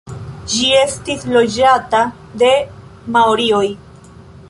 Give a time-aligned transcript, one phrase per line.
[0.53, 2.01] Ĝi estis loĝata
[2.45, 2.51] de
[3.17, 3.65] maorioj.